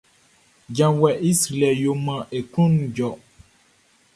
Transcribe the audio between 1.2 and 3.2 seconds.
i srilɛʼn yo maan e klun jɔ.